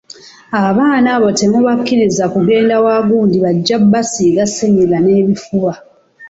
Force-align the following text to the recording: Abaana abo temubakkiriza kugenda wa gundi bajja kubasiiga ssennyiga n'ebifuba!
Abaana 0.67 1.07
abo 1.15 1.29
temubakkiriza 1.39 2.25
kugenda 2.33 2.75
wa 2.85 2.95
gundi 3.07 3.35
bajja 3.45 3.75
kubasiiga 3.83 4.43
ssennyiga 4.49 4.97
n'ebifuba! 5.01 5.73